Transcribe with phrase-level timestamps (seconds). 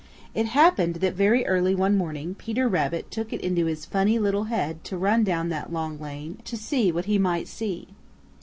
[0.33, 4.45] It happened that very early one morning Peter Rabbit took it into his funny little
[4.45, 7.89] head to run down that long lane to see what he might see.